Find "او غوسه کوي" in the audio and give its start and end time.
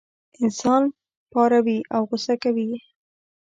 1.95-2.65